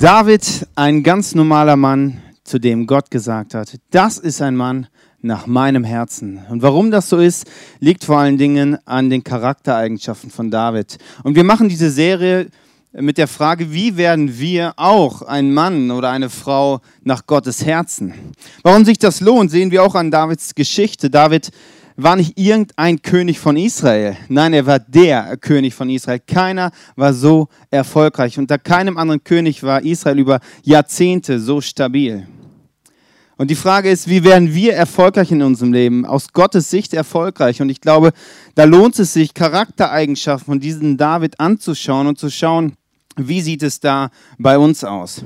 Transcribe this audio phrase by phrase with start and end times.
[0.00, 4.88] David, ein ganz normaler Mann, zu dem Gott gesagt hat, das ist ein Mann
[5.22, 6.40] nach meinem Herzen.
[6.50, 7.46] Und warum das so ist,
[7.80, 10.98] liegt vor allen Dingen an den Charaktereigenschaften von David.
[11.22, 12.48] Und wir machen diese Serie
[12.92, 18.12] mit der Frage, wie werden wir auch ein Mann oder eine Frau nach Gottes Herzen?
[18.62, 21.08] Warum sich das lohnt, sehen wir auch an Davids Geschichte.
[21.08, 21.50] David
[21.96, 24.16] war nicht irgendein König von Israel.
[24.28, 26.20] Nein, er war der König von Israel.
[26.26, 28.38] Keiner war so erfolgreich.
[28.38, 32.26] Unter keinem anderen König war Israel über Jahrzehnte so stabil.
[33.36, 36.06] Und die Frage ist, wie werden wir erfolgreich in unserem Leben?
[36.06, 37.60] Aus Gottes Sicht erfolgreich.
[37.60, 38.12] Und ich glaube,
[38.54, 42.74] da lohnt es sich, Charaktereigenschaften von diesem David anzuschauen und zu schauen,
[43.16, 45.24] wie sieht es da bei uns aus?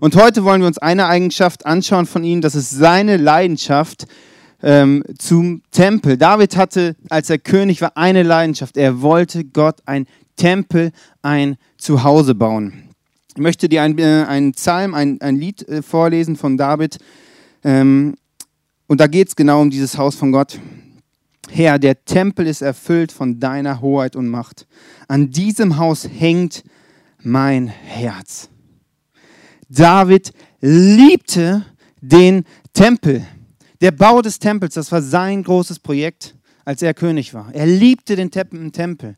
[0.00, 4.06] Und heute wollen wir uns eine Eigenschaft anschauen von ihm, das ist seine Leidenschaft
[4.62, 6.16] ähm, zum Tempel.
[6.16, 8.76] David hatte, als er König war, eine Leidenschaft.
[8.76, 12.90] Er wollte Gott ein Tempel, ein Zuhause bauen.
[13.34, 16.98] Ich möchte dir einen, äh, einen Psalm, ein, ein Lied äh, vorlesen von David.
[17.62, 18.14] Ähm,
[18.86, 20.58] und da geht es genau um dieses Haus von Gott.
[21.50, 24.66] Herr, der Tempel ist erfüllt von deiner Hoheit und Macht.
[25.08, 26.64] An diesem Haus hängt
[27.22, 28.48] mein Herz.
[29.68, 31.64] David liebte
[32.00, 33.26] den Tempel.
[33.80, 37.48] Der Bau des Tempels, das war sein großes Projekt, als er König war.
[37.52, 39.16] Er liebte den Tempel.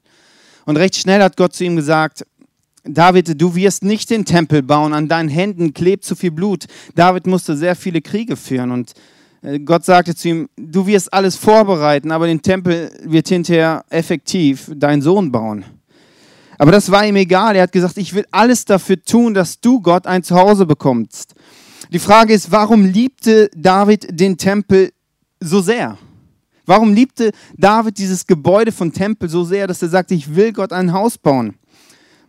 [0.64, 2.24] Und recht schnell hat Gott zu ihm gesagt,
[2.84, 6.66] David, du wirst nicht den Tempel bauen, an deinen Händen klebt zu viel Blut.
[6.94, 8.92] David musste sehr viele Kriege führen und
[9.42, 14.70] äh, Gott sagte zu ihm, du wirst alles vorbereiten, aber den Tempel wird hinterher effektiv
[14.74, 15.64] dein Sohn bauen.
[16.58, 17.56] Aber das war ihm egal.
[17.56, 21.34] Er hat gesagt, ich will alles dafür tun, dass du Gott ein Zuhause bekommst.
[21.92, 24.94] Die Frage ist, warum liebte David den Tempel
[25.40, 25.98] so sehr?
[26.64, 30.72] Warum liebte David dieses Gebäude von Tempel so sehr, dass er sagte, ich will Gott
[30.72, 31.56] ein Haus bauen?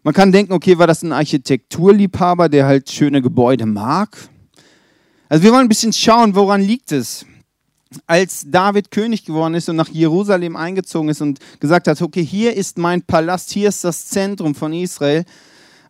[0.04, 4.18] Man kann denken, okay, war das ein Architekturliebhaber, der halt schöne Gebäude mag?
[5.30, 7.26] Also wir wollen ein bisschen schauen, woran liegt es?
[8.06, 12.54] Als David König geworden ist und nach Jerusalem eingezogen ist und gesagt hat, okay, hier
[12.54, 15.24] ist mein Palast, hier ist das Zentrum von Israel,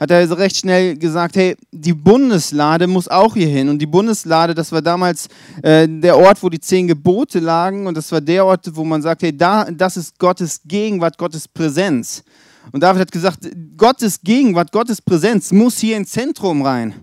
[0.03, 3.69] hat er also recht schnell gesagt, hey, die Bundeslade muss auch hier hin.
[3.69, 5.29] Und die Bundeslade, das war damals
[5.61, 7.87] äh, der Ort, wo die zehn Gebote lagen.
[7.87, 11.47] Und das war der Ort, wo man sagt, hey, da, das ist Gottes Gegenwart, Gottes
[11.47, 12.21] Präsenz.
[12.73, 13.47] Und David hat gesagt,
[13.77, 16.93] Gottes Gegenwart, Gottes Präsenz muss hier ins Zentrum rein.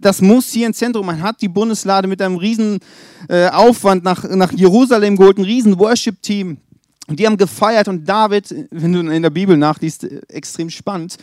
[0.00, 1.06] Das muss hier ins Zentrum.
[1.06, 2.80] Man hat die Bundeslade mit einem riesen
[3.28, 6.56] äh, Aufwand nach, nach Jerusalem geholt, ein riesen Worship-Team.
[7.06, 11.18] Und die haben gefeiert und David, wenn du in der Bibel nachliest, äh, extrem spannend,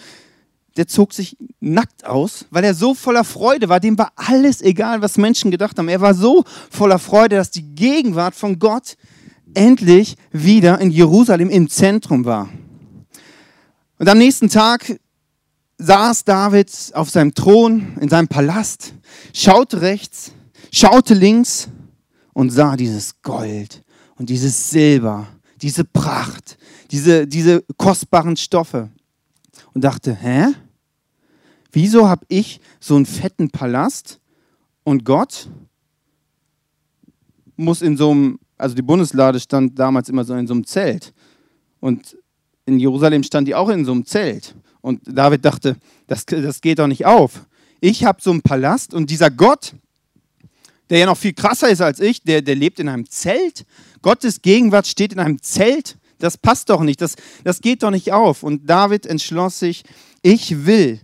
[0.79, 3.81] der zog sich nackt aus, weil er so voller Freude war.
[3.81, 5.90] Dem war alles egal, was Menschen gedacht haben.
[5.90, 8.95] Er war so voller Freude, dass die Gegenwart von Gott
[9.53, 12.47] endlich wieder in Jerusalem im Zentrum war.
[13.97, 15.01] Und am nächsten Tag
[15.79, 18.94] saß David auf seinem Thron in seinem Palast,
[19.34, 20.31] schaute rechts,
[20.72, 21.67] schaute links
[22.31, 23.84] und sah dieses Gold
[24.16, 25.28] und dieses Silber,
[25.61, 26.57] diese Pracht,
[26.90, 28.90] diese, diese kostbaren Stoffe
[29.73, 30.53] und dachte, hä?
[31.72, 34.19] Wieso habe ich so einen fetten Palast
[34.84, 35.50] und Gott
[37.56, 41.13] muss in so einem, also die Bundeslade stand damals immer so in so einem Zelt
[41.79, 42.18] und
[42.66, 44.56] in Jerusalem stand die auch in so einem Zelt.
[44.81, 45.75] Und David dachte,
[46.08, 47.46] das, das geht doch nicht auf.
[47.81, 49.74] Ich habe so einen Palast und dieser Gott,
[50.90, 53.66] der ja noch viel krasser ist als ich, der, der lebt in einem Zelt.
[54.02, 58.12] Gottes Gegenwart steht in einem Zelt das passt doch nicht, das, das geht doch nicht
[58.12, 58.44] auf.
[58.44, 59.84] Und David entschloss sich,
[60.22, 61.00] ich will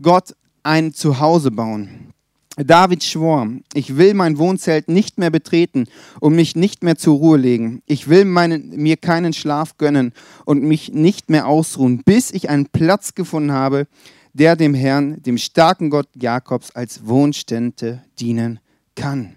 [0.00, 2.12] Gott ein Zuhause bauen.
[2.56, 5.84] David schwor, ich will mein Wohnzelt nicht mehr betreten
[6.20, 7.82] und mich nicht mehr zur Ruhe legen.
[7.84, 10.12] Ich will meinen, mir keinen Schlaf gönnen
[10.46, 13.86] und mich nicht mehr ausruhen, bis ich einen Platz gefunden habe,
[14.32, 18.60] der dem Herrn, dem starken Gott Jakobs, als Wohnstätte dienen
[18.94, 19.35] kann.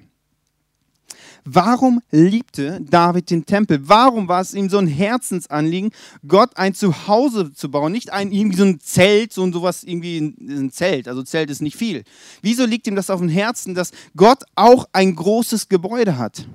[1.51, 3.79] Warum liebte David den Tempel?
[3.81, 5.89] Warum war es ihm so ein Herzensanliegen,
[6.27, 7.91] Gott ein Zuhause zu bauen?
[7.91, 11.07] Nicht ein irgendwie so ein Zelt, so ein sowas irgendwie ein Zelt.
[11.07, 12.03] Also Zelt ist nicht viel.
[12.43, 16.45] Wieso liegt ihm das auf dem Herzen, dass Gott auch ein großes Gebäude hat?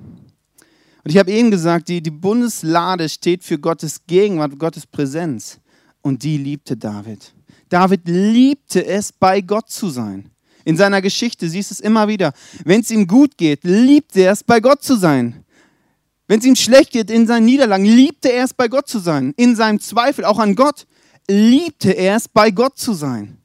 [1.03, 5.59] Und ich habe eben gesagt, die, die Bundeslade steht für Gottes Gegenwart, Gottes Präsenz.
[6.01, 7.33] Und die liebte David.
[7.67, 10.31] David liebte es, bei Gott zu sein.
[10.65, 12.33] In seiner Geschichte siehst es immer wieder.
[12.65, 15.45] Wenn es ihm gut geht, liebt er es, bei Gott zu sein.
[16.27, 19.33] Wenn es ihm schlecht geht in seinen Niederlagen, liebte er es, bei Gott zu sein.
[19.37, 20.87] In seinem Zweifel, auch an Gott,
[21.29, 23.37] liebte er es, bei Gott zu sein.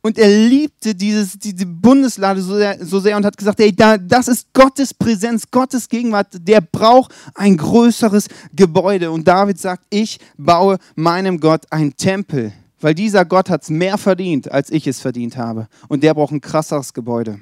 [0.00, 3.98] Und er liebte dieses, diese Bundeslade so sehr, so sehr und hat gesagt, ey, da,
[3.98, 9.10] das ist Gottes Präsenz, Gottes Gegenwart, der braucht ein größeres Gebäude.
[9.10, 12.52] Und David sagt, ich baue meinem Gott ein Tempel.
[12.80, 15.68] Weil dieser Gott hat es mehr verdient, als ich es verdient habe.
[15.88, 17.40] Und der braucht ein krasseres Gebäude.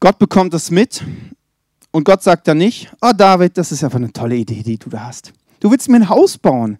[0.00, 1.02] Gott bekommt es mit
[1.90, 4.90] und Gott sagt dann nicht, oh David, das ist einfach eine tolle Idee, die du
[4.90, 5.32] da hast.
[5.60, 6.78] Du willst mir ein Haus bauen.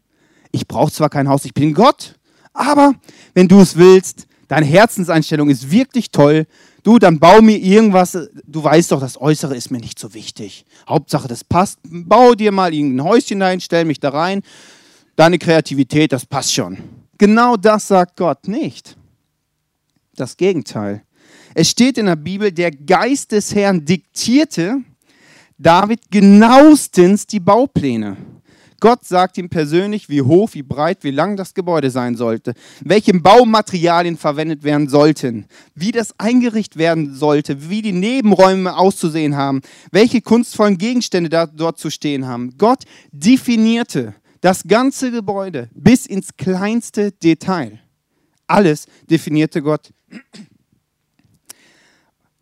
[0.52, 2.18] Ich brauche zwar kein Haus, ich bin Gott,
[2.52, 2.94] aber
[3.34, 6.46] wenn du es willst, deine Herzenseinstellung ist wirklich toll,
[6.82, 8.16] du, dann bau mir irgendwas,
[8.46, 10.64] du weißt doch, das Äußere ist mir nicht so wichtig.
[10.88, 11.78] Hauptsache, das passt.
[11.84, 14.42] Bau dir mal irgendein Häuschen rein, stell mich da rein.
[15.16, 16.76] Deine Kreativität, das passt schon.
[17.16, 18.96] Genau das sagt Gott nicht.
[20.14, 21.02] Das Gegenteil.
[21.54, 24.82] Es steht in der Bibel, der Geist des Herrn diktierte
[25.56, 28.18] David genauestens die Baupläne.
[28.78, 32.52] Gott sagt ihm persönlich, wie hoch, wie breit, wie lang das Gebäude sein sollte,
[32.82, 39.62] welche Baumaterialien verwendet werden sollten, wie das eingerichtet werden sollte, wie die Nebenräume auszusehen haben,
[39.92, 42.58] welche kunstvollen Gegenstände da, dort zu stehen haben.
[42.58, 44.14] Gott definierte
[44.46, 47.80] das ganze Gebäude bis ins kleinste Detail.
[48.46, 49.92] Alles definierte Gott.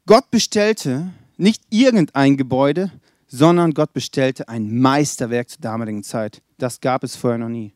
[0.05, 2.93] Gott bestellte nicht irgendein Gebäude,
[3.27, 6.43] sondern Gott bestellte ein Meisterwerk zur damaligen Zeit.
[6.59, 7.73] Das gab es vorher noch nie.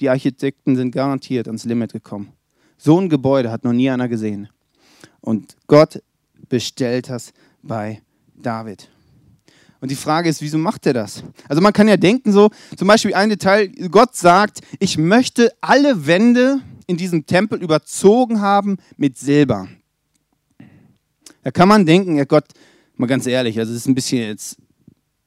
[0.00, 2.30] Die Architekten sind garantiert ans Limit gekommen.
[2.76, 4.50] So ein Gebäude hat noch nie einer gesehen.
[5.22, 6.02] Und Gott
[6.50, 7.32] bestellt das
[7.62, 8.02] bei
[8.34, 8.90] David.
[9.82, 11.24] Und die Frage ist, wieso macht er das?
[11.48, 16.06] Also man kann ja denken so, zum Beispiel ein Detail, Gott sagt, ich möchte alle
[16.06, 19.66] Wände in diesem Tempel überzogen haben mit Silber.
[21.42, 22.44] Da kann man denken, ja Gott,
[22.94, 24.56] mal ganz ehrlich, also das ist ein bisschen jetzt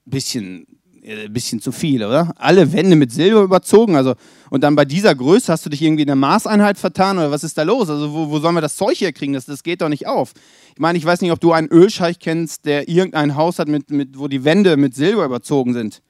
[0.05, 0.65] bisschen,
[1.05, 2.33] äh, bisschen zu viel, oder?
[2.37, 4.15] Alle Wände mit Silber überzogen, also
[4.49, 7.43] und dann bei dieser Größe hast du dich irgendwie in der Maßeinheit vertan oder was
[7.43, 7.89] ist da los?
[7.89, 9.33] Also wo, wo sollen wir das Zeug herkriegen?
[9.33, 10.33] Das, das geht doch nicht auf.
[10.73, 13.91] Ich meine, ich weiß nicht, ob du einen Ölscheich kennst, der irgendein Haus hat, mit,
[13.91, 16.01] mit, wo die Wände mit Silber überzogen sind.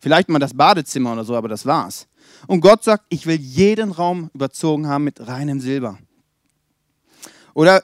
[0.00, 2.06] Vielleicht mal das Badezimmer oder so, aber das war's.
[2.46, 5.98] Und Gott sagt, ich will jeden Raum überzogen haben mit reinem Silber.
[7.54, 7.82] Oder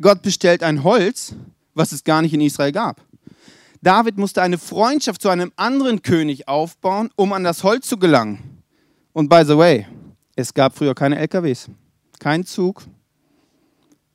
[0.00, 1.34] Gott bestellt ein Holz,
[1.74, 3.00] was es gar nicht in Israel gab.
[3.84, 8.62] David musste eine Freundschaft zu einem anderen König aufbauen, um an das Holz zu gelangen.
[9.12, 9.86] Und by the way,
[10.34, 11.68] es gab früher keine LKWs,
[12.18, 12.82] kein Zug.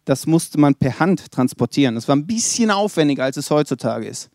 [0.06, 1.94] Das musste man per Hand transportieren.
[1.94, 4.32] Das war ein bisschen aufwendiger, als es heutzutage ist.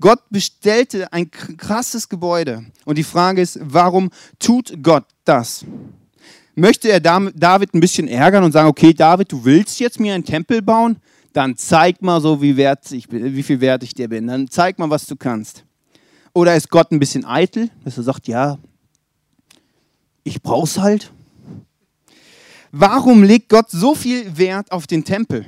[0.00, 2.64] Gott bestellte ein krasses Gebäude.
[2.86, 5.66] Und die Frage ist, warum tut Gott das?
[6.54, 10.24] Möchte er David ein bisschen ärgern und sagen, okay, David, du willst jetzt mir einen
[10.24, 10.96] Tempel bauen?
[11.38, 14.26] Dann zeig mal so, wie, wert ich, wie viel wert ich dir bin.
[14.26, 15.64] Dann zeig mal, was du kannst.
[16.34, 18.58] Oder ist Gott ein bisschen eitel, dass er sagt, ja,
[20.24, 21.12] ich brauch's halt.
[22.72, 25.46] Warum legt Gott so viel Wert auf den Tempel?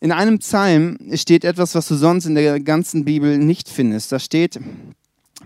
[0.00, 4.12] In einem Psalm steht etwas, was du sonst in der ganzen Bibel nicht findest.
[4.12, 4.60] Da steht,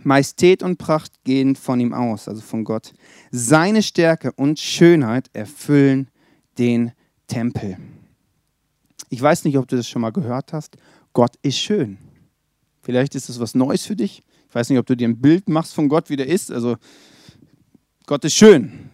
[0.02, 2.92] Majestät und Pracht gehen von ihm aus, also von Gott.
[3.30, 6.08] Seine Stärke und Schönheit erfüllen
[6.58, 7.03] den Tempel.
[9.10, 10.76] Ich weiß nicht, ob du das schon mal gehört hast.
[11.12, 11.98] Gott ist schön.
[12.82, 14.22] Vielleicht ist es was Neues für dich.
[14.48, 16.50] Ich weiß nicht, ob du dir ein Bild machst von Gott, wie der ist.
[16.50, 16.76] Also,
[18.06, 18.90] Gott ist schön.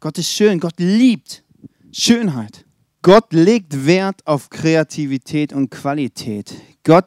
[0.00, 0.60] Gott ist schön.
[0.60, 1.44] Gott liebt
[1.92, 2.64] Schönheit.
[3.02, 6.54] Gott legt Wert auf Kreativität und Qualität.
[6.84, 7.06] Gott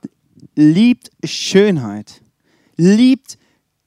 [0.56, 2.22] liebt Schönheit,
[2.76, 3.38] liebt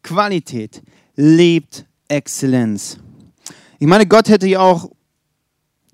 [0.03, 0.83] Qualität,
[1.17, 2.99] liebt Exzellenz.
[3.79, 4.91] Ich meine, Gott hätte ja auch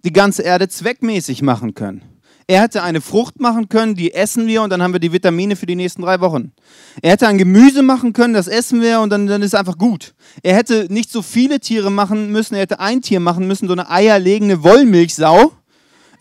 [0.04, 2.02] die ganze Erde zweckmäßig machen können.
[2.46, 5.56] Er hätte eine Frucht machen können, die essen wir und dann haben wir die Vitamine
[5.56, 6.52] für die nächsten drei Wochen.
[7.00, 10.14] Er hätte ein Gemüse machen können, das essen wir und dann, dann ist einfach gut.
[10.42, 13.72] Er hätte nicht so viele Tiere machen müssen, er hätte ein Tier machen müssen, so
[13.72, 15.52] eine eierlegende Wollmilchsau.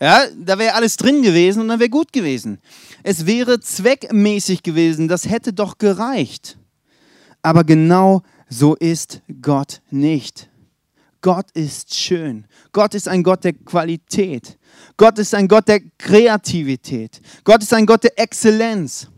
[0.00, 2.58] Ja, da wäre alles drin gewesen und dann wäre gut gewesen.
[3.02, 6.56] Es wäre zweckmäßig gewesen, das hätte doch gereicht.
[7.42, 10.48] Aber genau so ist Gott nicht.
[11.24, 12.44] Gott ist schön.
[12.72, 14.58] Gott ist ein Gott der Qualität.
[14.98, 17.22] Gott ist ein Gott der Kreativität.
[17.44, 19.08] Gott ist ein Gott der Exzellenz.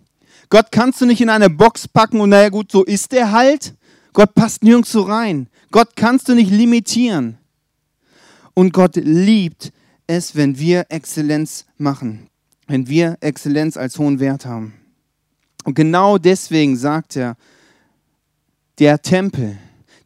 [0.48, 3.74] Gott kannst du nicht in eine Box packen und naja gut, so ist er halt.
[4.12, 5.48] Gott passt nirgends so rein.
[5.72, 7.38] Gott kannst du nicht limitieren.
[8.54, 9.72] Und Gott liebt
[10.06, 12.28] es, wenn wir Exzellenz machen.
[12.68, 14.74] Wenn wir Exzellenz als hohen Wert haben.
[15.64, 17.36] Und genau deswegen sagt er,
[18.78, 19.58] der Tempel,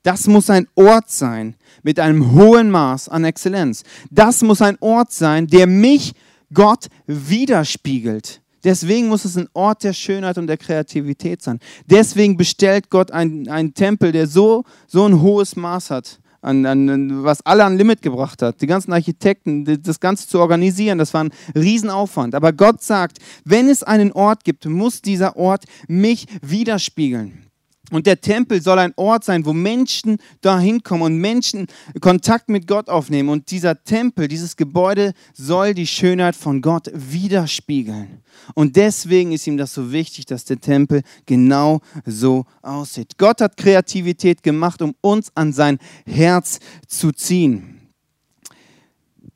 [0.03, 3.83] das muss ein Ort sein mit einem hohen Maß an Exzellenz.
[4.11, 6.13] Das muss ein Ort sein, der mich,
[6.53, 8.41] Gott, widerspiegelt.
[8.65, 11.61] Deswegen muss es ein Ort der Schönheit und der Kreativität sein.
[11.87, 17.45] Deswegen bestellt Gott einen, Tempel, der so, so ein hohes Maß hat, an, an, was
[17.47, 18.61] alle an Limit gebracht hat.
[18.61, 22.35] Die ganzen Architekten, das Ganze zu organisieren, das war ein Riesenaufwand.
[22.35, 27.50] Aber Gott sagt, wenn es einen Ort gibt, muss dieser Ort mich widerspiegeln.
[27.91, 31.67] Und der Tempel soll ein Ort sein, wo Menschen dahin kommen und Menschen
[32.01, 33.29] Kontakt mit Gott aufnehmen.
[33.29, 38.23] Und dieser Tempel, dieses Gebäude soll die Schönheit von Gott widerspiegeln.
[38.55, 43.19] Und deswegen ist ihm das so wichtig, dass der Tempel genau so aussieht.
[43.19, 47.81] Gott hat Kreativität gemacht, um uns an sein Herz zu ziehen.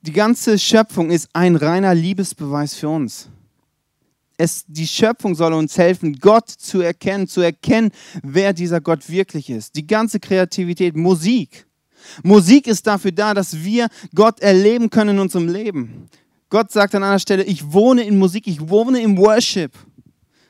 [0.01, 3.29] Die ganze Schöpfung ist ein reiner Liebesbeweis für uns
[4.37, 7.91] es, die Schöpfung soll uns helfen, Gott zu erkennen, zu erkennen,
[8.23, 9.75] wer dieser Gott wirklich ist.
[9.75, 11.65] Die ganze Kreativität, Musik.
[12.23, 16.09] Musik ist dafür da, dass wir Gott erleben können in unserem Leben.
[16.49, 19.73] Gott sagt an einer Stelle, ich wohne in Musik, ich wohne im Worship.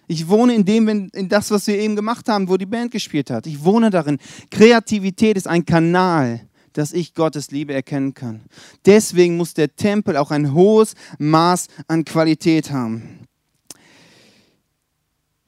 [0.08, 3.32] Ich wohne in dem, in das, was wir eben gemacht haben, wo die Band gespielt
[3.32, 3.48] hat.
[3.48, 4.20] Ich wohne darin.
[4.51, 6.42] Kreativität ist ein Kanal,
[6.74, 8.42] dass ich Gottes Liebe erkennen kann.
[8.86, 13.25] Deswegen muss der Tempel auch ein hohes Maß an Qualität haben.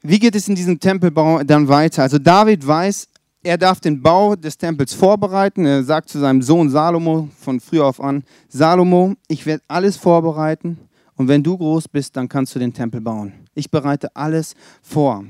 [0.02, 2.02] Wie geht es in diesem Tempelbau dann weiter?
[2.02, 3.08] Also David weiß,
[3.42, 5.66] er darf den Bau des Tempels vorbereiten.
[5.66, 10.78] Er sagt zu seinem Sohn Salomo von früh auf an, Salomo, ich werde alles vorbereiten
[11.16, 13.32] und wenn du groß bist, dann kannst du den Tempel bauen.
[13.54, 15.24] Ich bereite alles vor.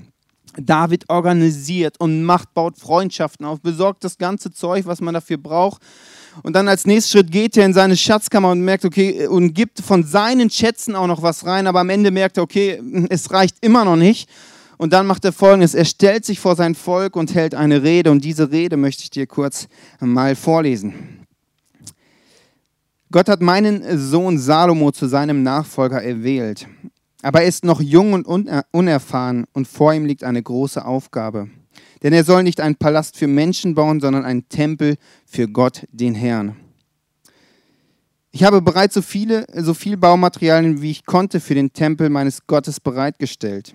[0.57, 5.81] David organisiert und macht, baut Freundschaften auf, besorgt das ganze Zeug, was man dafür braucht.
[6.43, 9.81] Und dann als nächsten Schritt geht er in seine Schatzkammer und merkt, okay, und gibt
[9.81, 13.57] von seinen Schätzen auch noch was rein, aber am Ende merkt er, okay, es reicht
[13.61, 14.29] immer noch nicht.
[14.79, 18.11] Und dann macht er folgendes: Er stellt sich vor sein Volk und hält eine Rede.
[18.11, 19.69] Und diese Rede möchte ich dir kurz
[20.01, 21.27] mal vorlesen.
[23.11, 26.67] Gott hat meinen Sohn Salomo zu seinem Nachfolger erwählt.
[27.23, 28.27] Aber er ist noch jung und
[28.71, 31.49] unerfahren und vor ihm liegt eine große Aufgabe.
[32.03, 36.15] Denn er soll nicht einen Palast für Menschen bauen, sondern einen Tempel für Gott, den
[36.15, 36.55] Herrn.
[38.31, 42.47] Ich habe bereits so viele, so viel Baumaterialien, wie ich konnte, für den Tempel meines
[42.47, 43.75] Gottes bereitgestellt.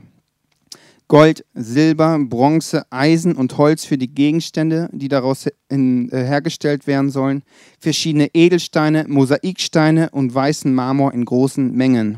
[1.14, 7.12] Gold, Silber, Bronze, Eisen und Holz für die Gegenstände, die daraus in, äh, hergestellt werden
[7.12, 7.44] sollen,
[7.80, 12.18] verschiedene Edelsteine, Mosaiksteine und weißen Marmor in großen Mengen.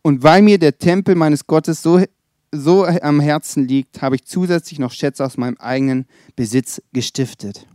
[0.00, 2.02] Und weil mir der Tempel meines Gottes so,
[2.52, 6.06] so am Herzen liegt, habe ich zusätzlich noch Schätze aus meinem eigenen
[6.36, 7.66] Besitz gestiftet.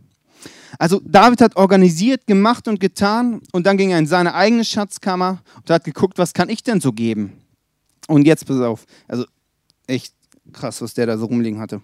[0.76, 5.40] Also David hat organisiert, gemacht und getan und dann ging er in seine eigene Schatzkammer
[5.58, 7.34] und hat geguckt, was kann ich denn so geben?
[8.08, 9.24] Und jetzt pass auf, also
[9.86, 10.14] echt
[10.50, 11.80] Krass, was der da so rumliegen hatte.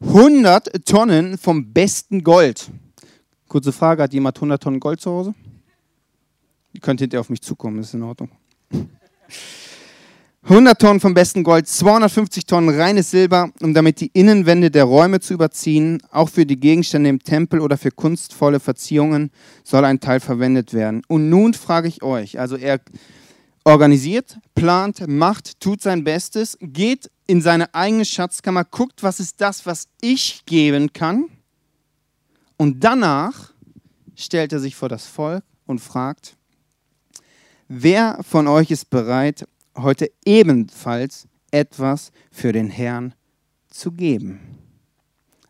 [0.00, 2.70] 100 Tonnen vom besten Gold.
[3.48, 5.34] Kurze Frage, hat jemand 100 Tonnen Gold zu Hause?
[6.72, 8.30] Ihr könnt hinterher auf mich zukommen, ist in Ordnung.
[10.44, 15.20] 100 Tonnen vom besten Gold, 250 Tonnen reines Silber, um damit die Innenwände der Räume
[15.20, 16.02] zu überziehen.
[16.10, 19.30] Auch für die Gegenstände im Tempel oder für kunstvolle Verziehungen
[19.62, 21.02] soll ein Teil verwendet werden.
[21.06, 22.80] Und nun frage ich euch, also er
[23.64, 29.64] organisiert, plant, macht, tut sein Bestes, geht in seine eigene Schatzkammer, guckt, was ist das,
[29.64, 31.30] was ich geben kann.
[32.58, 33.54] Und danach
[34.14, 36.36] stellt er sich vor das Volk und fragt,
[37.68, 39.48] wer von euch ist bereit,
[39.78, 43.14] heute ebenfalls etwas für den Herrn
[43.70, 44.58] zu geben?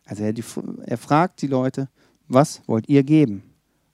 [0.05, 0.33] Also er,
[0.85, 1.89] er fragt die Leute,
[2.29, 3.43] was wollt ihr geben?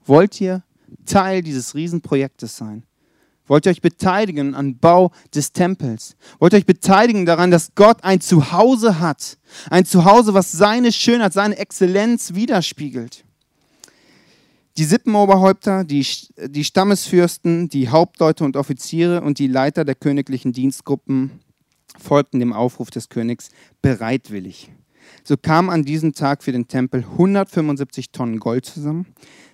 [0.06, 0.62] Wollt ihr
[1.08, 2.84] Teil dieses Riesenprojektes sein?
[3.50, 6.16] Wollt ihr euch beteiligen am Bau des Tempels?
[6.38, 9.40] Wollt ihr euch beteiligen daran, dass Gott ein Zuhause hat?
[9.72, 13.26] Ein Zuhause, was seine Schönheit, seine Exzellenz widerspiegelt.
[14.78, 16.06] Die Sippenoberhäupter, die,
[16.46, 21.42] die Stammesfürsten, die Hauptleute und Offiziere und die Leiter der königlichen Dienstgruppen
[21.98, 23.50] folgten dem Aufruf des Königs
[23.82, 24.70] bereitwillig.
[25.24, 29.08] So kamen an diesem Tag für den Tempel 175 Tonnen Gold zusammen,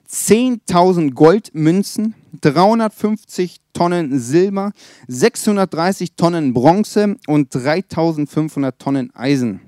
[0.09, 4.71] 10.000 Goldmünzen, 350 Tonnen Silber,
[5.07, 9.61] 630 Tonnen Bronze und 3500 Tonnen Eisen.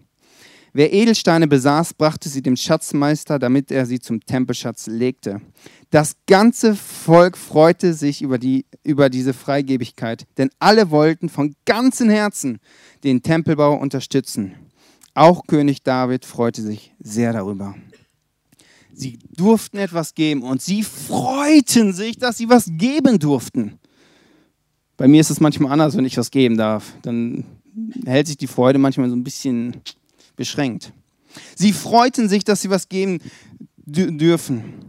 [0.74, 5.42] Wer Edelsteine besaß, brachte sie dem Schatzmeister, damit er sie zum Tempelschatz legte.
[5.90, 12.10] Das ganze Volk freute sich über, die, über diese Freigebigkeit, denn alle wollten von ganzem
[12.10, 12.60] Herzen
[13.04, 14.54] den Tempelbau unterstützen.
[15.18, 17.74] Auch König David freute sich sehr darüber.
[18.94, 23.80] Sie durften etwas geben und sie freuten sich, dass sie was geben durften.
[24.96, 26.94] Bei mir ist es manchmal anders, wenn ich was geben darf.
[27.02, 27.46] Dann
[28.06, 29.78] hält sich die Freude manchmal so ein bisschen
[30.36, 30.94] beschränkt.
[31.56, 33.18] Sie freuten sich, dass sie was geben
[33.88, 34.86] dürfen.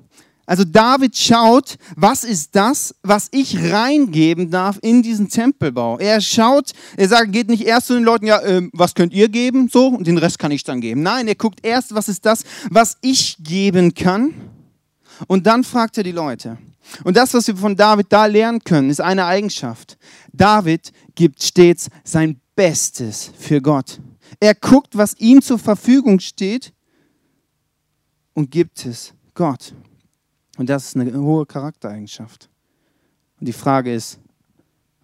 [0.48, 5.98] Also David schaut, was ist das, was ich reingeben darf in diesen Tempelbau.
[5.98, 9.28] Er schaut, er sagt, geht nicht erst zu den Leuten, ja, äh, was könnt ihr
[9.28, 11.02] geben, so, und den Rest kann ich dann geben.
[11.02, 14.32] Nein, er guckt erst, was ist das, was ich geben kann.
[15.26, 16.56] Und dann fragt er die Leute.
[17.04, 19.98] Und das, was wir von David da lernen können, ist eine Eigenschaft.
[20.32, 24.00] David gibt stets sein Bestes für Gott.
[24.40, 26.72] Er guckt, was ihm zur Verfügung steht
[28.32, 29.74] und gibt es Gott.
[30.58, 32.50] Und das ist eine hohe Charaktereigenschaft.
[33.38, 34.18] Und die Frage ist,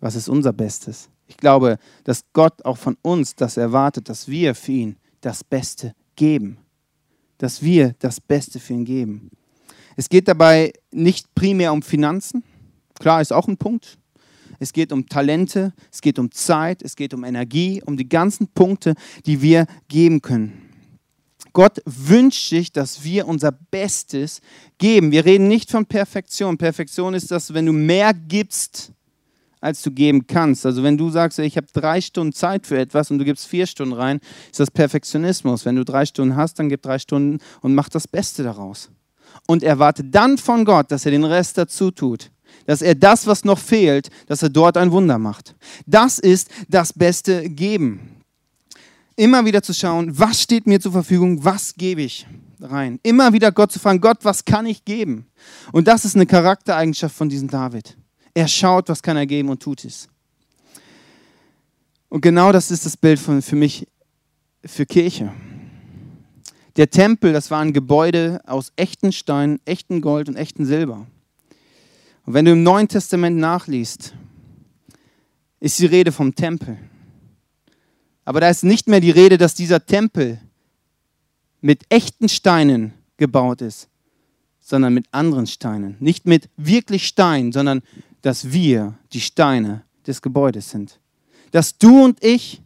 [0.00, 1.08] was ist unser Bestes?
[1.28, 5.94] Ich glaube, dass Gott auch von uns das erwartet, dass wir für ihn das Beste
[6.16, 6.58] geben.
[7.38, 9.30] Dass wir das Beste für ihn geben.
[9.96, 12.42] Es geht dabei nicht primär um Finanzen.
[12.98, 13.96] Klar, ist auch ein Punkt.
[14.58, 18.48] Es geht um Talente, es geht um Zeit, es geht um Energie, um die ganzen
[18.48, 18.94] Punkte,
[19.24, 20.63] die wir geben können.
[21.54, 24.40] Gott wünscht sich, dass wir unser Bestes
[24.76, 25.12] geben.
[25.12, 26.58] Wir reden nicht von Perfektion.
[26.58, 28.92] Perfektion ist das, wenn du mehr gibst,
[29.60, 30.66] als du geben kannst.
[30.66, 33.66] Also wenn du sagst, ich habe drei Stunden Zeit für etwas und du gibst vier
[33.66, 34.18] Stunden rein,
[34.50, 35.64] ist das Perfektionismus.
[35.64, 38.90] Wenn du drei Stunden hast, dann gib drei Stunden und mach das Beste daraus.
[39.46, 42.32] Und erwarte dann von Gott, dass er den Rest dazu tut.
[42.66, 45.54] Dass er das, was noch fehlt, dass er dort ein Wunder macht.
[45.86, 48.13] Das ist das beste Geben
[49.16, 52.26] immer wieder zu schauen, was steht mir zur Verfügung, was gebe ich
[52.60, 52.98] rein.
[53.02, 55.26] Immer wieder Gott zu fragen, Gott, was kann ich geben?
[55.72, 57.96] Und das ist eine Charaktereigenschaft von diesem David.
[58.32, 60.08] Er schaut, was kann er geben und tut es.
[62.08, 63.86] Und genau das ist das Bild von, für mich,
[64.64, 65.32] für Kirche.
[66.76, 71.06] Der Tempel, das war ein Gebäude aus echten Stein, echten Gold und echten Silber.
[72.26, 74.14] Und wenn du im Neuen Testament nachliest,
[75.60, 76.78] ist die Rede vom Tempel.
[78.24, 80.40] Aber da ist nicht mehr die Rede, dass dieser Tempel
[81.60, 83.88] mit echten Steinen gebaut ist,
[84.60, 85.96] sondern mit anderen Steinen.
[86.00, 87.82] Nicht mit wirklich Stein, sondern
[88.22, 90.98] dass wir die Steine des Gebäudes sind.
[91.50, 92.62] Dass du und ich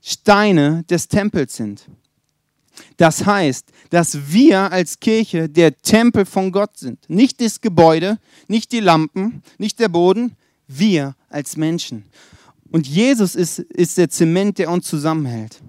[0.00, 1.86] Steine des Tempels sind.
[2.96, 6.98] Das heißt, dass wir als Kirche der Tempel von Gott sind.
[7.08, 8.18] Nicht das Gebäude,
[8.48, 12.04] nicht die Lampen, nicht der Boden, wir als Menschen.
[12.72, 15.60] Und Jesus ist, ist der Zement, der uns zusammenhält.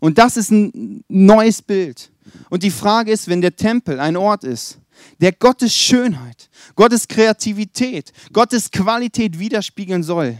[0.00, 2.12] Und das ist ein neues Bild.
[2.50, 4.78] Und die Frage ist, wenn der Tempel ein Ort ist,
[5.20, 10.38] der Gottes Schönheit, Gottes Kreativität, Gottes Qualität widerspiegeln soll,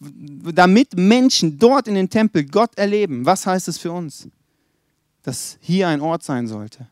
[0.00, 4.28] damit Menschen dort in den Tempel Gott erleben, was heißt es für uns?
[5.22, 6.88] Dass hier ein Ort sein sollte,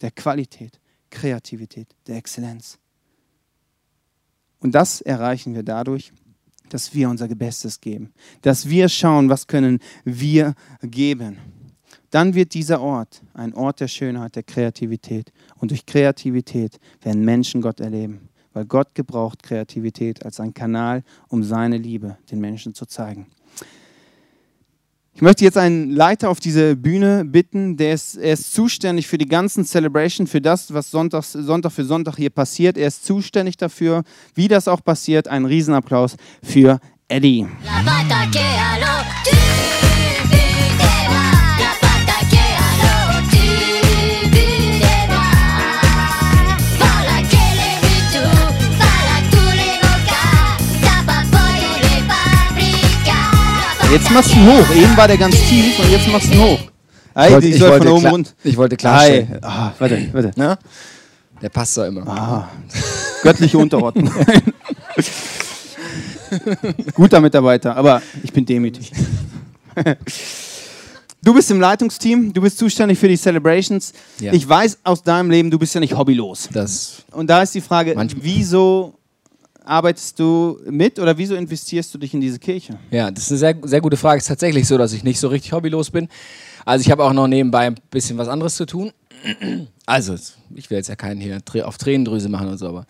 [0.00, 0.80] der Qualität,
[1.10, 2.78] Kreativität, der Exzellenz.
[4.60, 6.12] Und das erreichen wir dadurch,
[6.70, 11.38] dass wir unser Bestes geben, dass wir schauen, was können wir geben.
[12.10, 15.32] Dann wird dieser Ort ein Ort der Schönheit, der Kreativität.
[15.56, 21.44] Und durch Kreativität werden Menschen Gott erleben, weil Gott gebraucht Kreativität als ein Kanal, um
[21.44, 23.26] seine Liebe den Menschen zu zeigen.
[25.18, 29.18] Ich möchte jetzt einen Leiter auf diese Bühne bitten, der ist, er ist zuständig für
[29.18, 32.78] die ganzen Celebration, für das, was Sonntag, Sonntag für Sonntag hier passiert.
[32.78, 34.04] Er ist zuständig dafür,
[34.36, 35.26] wie das auch passiert.
[35.26, 36.78] Ein Riesenapplaus für
[37.08, 37.48] Eddie.
[53.90, 54.74] Jetzt machst du ihn hoch.
[54.74, 56.60] Eben war der ganz tief und jetzt machst du ihn hoch.
[56.60, 58.34] Ich wollte, ich wollte, oben rund.
[58.44, 59.38] Ich wollte klarstellen.
[59.42, 60.30] Ah, warte, warte.
[60.36, 60.58] Na?
[61.40, 62.06] Der passt doch immer.
[62.06, 62.48] Ah,
[63.22, 64.12] göttliche Unterordnung.
[66.94, 68.92] Guter Mitarbeiter, aber ich bin demütig.
[71.22, 73.92] Du bist im Leitungsteam, du bist zuständig für die Celebrations.
[74.20, 74.32] Ja.
[74.32, 76.48] Ich weiß aus deinem Leben, du bist ja nicht hobbylos.
[76.52, 78.97] Das Und da ist die Frage, wieso
[79.68, 82.78] arbeitest du mit oder wieso investierst du dich in diese Kirche?
[82.90, 84.18] Ja, das ist eine sehr, sehr gute Frage.
[84.18, 86.08] Es ist tatsächlich so, dass ich nicht so richtig hobbylos bin.
[86.64, 88.92] Also ich habe auch noch nebenbei ein bisschen was anderes zu tun.
[89.86, 90.14] Also,
[90.54, 92.86] ich will jetzt ja keinen hier auf Tränendrüse machen und so, aber.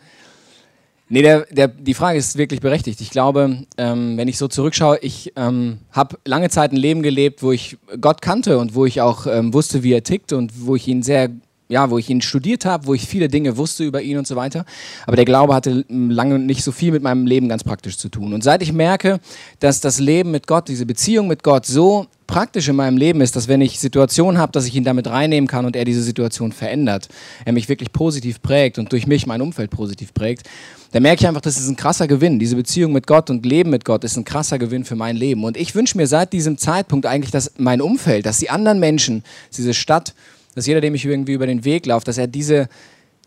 [1.09, 3.01] Nee, der, der, die Frage ist wirklich berechtigt.
[3.01, 7.45] Ich glaube, ähm, wenn ich so zurückschaue, ich ähm, habe lange Zeit ein Leben gelebt,
[7.45, 10.75] wo ich Gott kannte und wo ich auch ähm, wusste, wie er tickt und wo
[10.75, 11.31] ich ihn sehr
[11.69, 14.37] ja, wo ich ihn studiert habe, wo ich viele Dinge wusste über ihn und so
[14.37, 14.65] weiter.
[15.07, 18.33] Aber der Glaube hatte lange nicht so viel mit meinem Leben ganz praktisch zu tun.
[18.33, 19.21] Und seit ich merke,
[19.61, 23.37] dass das Leben mit Gott, diese Beziehung mit Gott so praktisch in meinem Leben ist,
[23.37, 26.53] dass wenn ich Situationen habe, dass ich ihn damit reinnehmen kann und er diese Situation
[26.53, 27.09] verändert,
[27.45, 30.47] er mich wirklich positiv prägt und durch mich mein Umfeld positiv prägt,
[30.93, 32.39] dann merke ich einfach, das ist ein krasser Gewinn.
[32.39, 35.45] Diese Beziehung mit Gott und Leben mit Gott ist ein krasser Gewinn für mein Leben.
[35.45, 39.23] Und ich wünsche mir seit diesem Zeitpunkt eigentlich, dass mein Umfeld, dass die anderen Menschen,
[39.57, 40.15] diese Stadt,
[40.59, 42.69] dass jeder, dem ich irgendwie über den Weg laufe, dass er diese,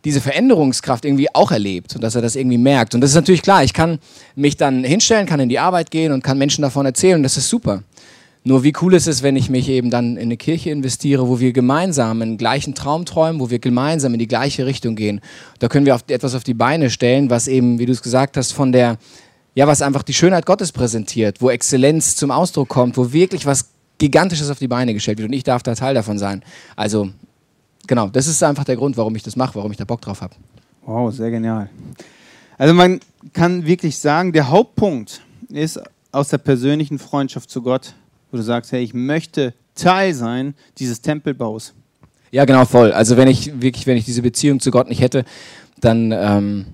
[0.06, 2.96] diese Veränderungskraft irgendwie auch erlebt und dass er das irgendwie merkt.
[2.96, 4.00] Und das ist natürlich klar, ich kann
[4.36, 7.38] mich dann hinstellen, kann in die Arbeit gehen und kann Menschen davon erzählen und das
[7.38, 7.84] ist super.
[8.44, 11.39] Nur wie cool ist es, wenn ich mich eben dann in eine Kirche investiere, wo
[11.39, 15.22] wir gemeinsam einen gleichen Traum träumen, wo wir gemeinsam in die gleiche Richtung gehen.
[15.60, 18.54] Da können wir etwas auf die Beine stellen, was eben, wie du es gesagt hast,
[18.54, 18.98] von der,
[19.54, 23.71] ja, was einfach die Schönheit Gottes präsentiert, wo Exzellenz zum Ausdruck kommt, wo wirklich was
[24.02, 26.44] Gigantisches auf die Beine gestellt wird und ich darf da Teil davon sein.
[26.76, 27.12] Also
[27.86, 30.22] genau, das ist einfach der Grund, warum ich das mache, warum ich da Bock drauf
[30.22, 30.34] habe.
[30.84, 31.70] Wow, sehr genial.
[32.58, 33.00] Also man
[33.34, 35.80] kann wirklich sagen, der Hauptpunkt ist
[36.12, 37.94] aus der persönlichen Freundschaft zu Gott,
[38.32, 41.76] wo du sagst, hey, ich möchte Teil sein dieses Tempelbaus.
[42.32, 42.92] Ja, genau, voll.
[42.94, 45.26] Also wenn ich wirklich, wenn ich diese Beziehung zu Gott nicht hätte,
[45.80, 46.66] dann ähm,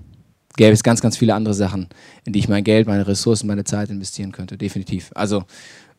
[0.56, 1.88] gäbe es ganz, ganz viele andere Sachen,
[2.24, 4.56] in die ich mein Geld, meine Ressourcen, meine Zeit investieren könnte.
[4.56, 5.10] Definitiv.
[5.14, 5.44] Also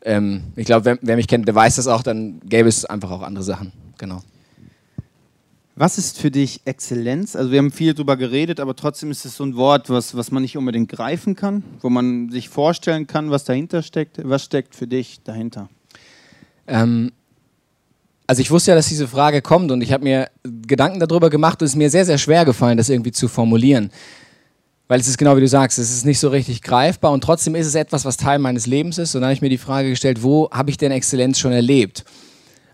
[0.01, 3.11] ähm, ich glaube, wer, wer mich kennt, der weiß das auch, dann gäbe es einfach
[3.11, 3.71] auch andere Sachen.
[3.97, 4.21] Genau.
[5.75, 7.37] Was ist für dich Exzellenz?
[7.37, 10.29] Also wir haben viel darüber geredet, aber trotzdem ist es so ein Wort, was, was
[10.29, 14.19] man nicht unbedingt greifen kann, wo man sich vorstellen kann, was dahinter steckt.
[14.21, 15.69] Was steckt für dich dahinter?
[16.67, 17.13] Ähm,
[18.27, 21.61] also ich wusste ja, dass diese Frage kommt und ich habe mir Gedanken darüber gemacht
[21.61, 23.89] und es ist mir sehr, sehr schwer gefallen, das irgendwie zu formulieren.
[24.89, 27.53] Weil es ist genau wie du sagst, es ist nicht so richtig greifbar und trotzdem
[27.53, 29.13] ist es etwas, was Teil meines Lebens ist.
[29.13, 32.03] Und dann habe ich mir die Frage gestellt, wo habe ich denn Exzellenz schon erlebt?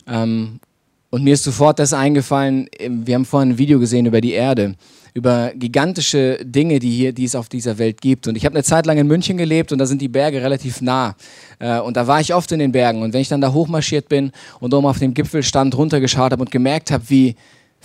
[0.08, 0.62] Ähm,
[1.10, 4.76] und mir ist sofort das eingefallen, wir haben vorhin ein Video gesehen über die Erde,
[5.14, 8.30] über gigantische Dinge, die, hier, die es auf dieser Welt gibt.
[8.30, 10.80] Und ich habe eine Zeit lang in München gelebt und da sind die Berge relativ
[10.80, 11.18] nah.
[11.60, 13.02] Äh, und da war ich oft in den Bergen.
[13.02, 16.42] Und wenn ich dann da hochmarschiert bin und oben auf dem Gipfel stand, runtergeschaut habe
[16.42, 17.36] und gemerkt habe, wie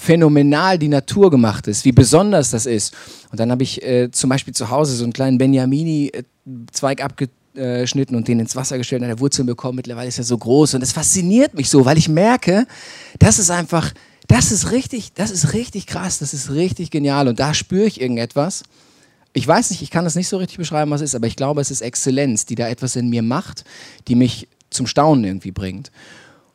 [0.00, 2.94] phänomenal die Natur gemacht ist, wie besonders das ist.
[3.30, 8.14] Und dann habe ich äh, zum Beispiel zu Hause so einen kleinen Benjamini-Zweig abgezogen geschnitten
[8.14, 9.76] und den ins Wasser gestellt und eine Wurzel bekommen.
[9.76, 12.66] Mittlerweile ist er so groß und es fasziniert mich so, weil ich merke,
[13.18, 13.92] das ist einfach,
[14.28, 18.00] das ist richtig, das ist richtig krass, das ist richtig genial und da spüre ich
[18.00, 18.62] irgendetwas.
[19.32, 21.36] Ich weiß nicht, ich kann das nicht so richtig beschreiben, was es ist, aber ich
[21.36, 23.64] glaube, es ist Exzellenz, die da etwas in mir macht,
[24.06, 25.90] die mich zum Staunen irgendwie bringt.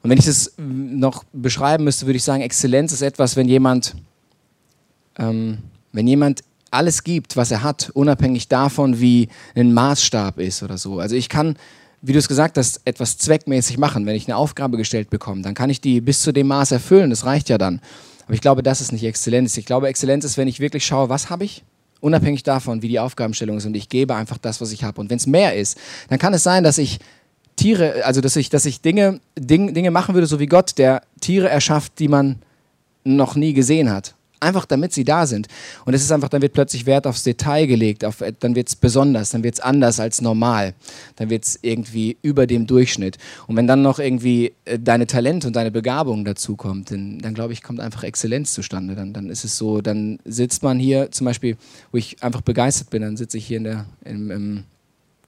[0.05, 3.95] Und wenn ich das noch beschreiben müsste, würde ich sagen, Exzellenz ist etwas, wenn jemand,
[5.17, 5.57] ähm,
[5.93, 10.99] wenn jemand alles gibt, was er hat, unabhängig davon, wie ein Maßstab ist oder so.
[10.99, 11.55] Also ich kann,
[12.03, 14.05] wie du es gesagt hast, etwas zweckmäßig machen.
[14.05, 17.09] Wenn ich eine Aufgabe gestellt bekomme, dann kann ich die bis zu dem Maß erfüllen.
[17.09, 17.81] Das reicht ja dann.
[18.25, 19.57] Aber ich glaube, das ist nicht Exzellenz.
[19.57, 21.63] Ich glaube, Exzellenz ist, wenn ich wirklich schaue, was habe ich,
[21.99, 25.01] unabhängig davon, wie die Aufgabenstellung ist und ich gebe einfach das, was ich habe.
[25.01, 26.99] Und wenn es mehr ist, dann kann es sein, dass ich
[27.65, 31.01] Tiere, also dass ich, dass ich Dinge, Ding, Dinge machen würde, so wie Gott, der
[31.19, 32.35] Tiere erschafft, die man
[33.03, 34.13] noch nie gesehen hat.
[34.39, 35.47] Einfach damit sie da sind.
[35.83, 38.75] Und es ist einfach, dann wird plötzlich Wert aufs Detail gelegt, auf, dann wird es
[38.75, 40.75] besonders, dann wird es anders als normal,
[41.15, 43.17] dann wird es irgendwie über dem Durchschnitt.
[43.47, 47.33] Und wenn dann noch irgendwie äh, deine Talente und deine Begabung dazu kommt, dann, dann
[47.33, 48.93] glaube ich, kommt einfach Exzellenz zustande.
[48.93, 51.57] Dann, dann ist es so, dann sitzt man hier zum Beispiel,
[51.91, 54.63] wo ich einfach begeistert bin, dann sitze ich hier in der, im, im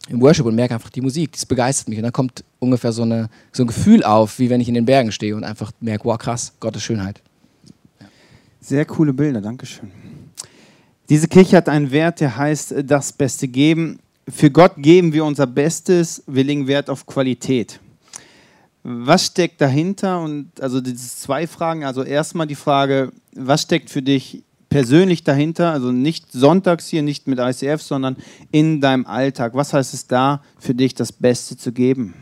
[0.10, 1.98] im Worship und merke einfach die Musik, das begeistert mich.
[1.98, 4.86] Und dann kommt ungefähr so, eine, so ein Gefühl auf, wie wenn ich in den
[4.86, 7.22] Bergen stehe und einfach merke, wow, krass, Gottes Schönheit.
[8.62, 9.92] Sehr coole Bilder, Dankeschön.
[11.10, 14.00] Diese Kirche hat einen Wert, der heißt das Beste geben.
[14.28, 17.80] Für Gott geben wir unser Bestes, wir legen Wert auf Qualität.
[18.84, 20.22] Was steckt dahinter?
[20.22, 21.86] Und also diese zwei Fragen.
[21.86, 25.72] Also erstmal die Frage, was steckt für dich persönlich dahinter?
[25.72, 28.18] Also nicht sonntags hier, nicht mit ICF, sondern
[28.52, 29.54] in deinem Alltag.
[29.56, 32.14] Was heißt es da für dich, das Beste zu geben?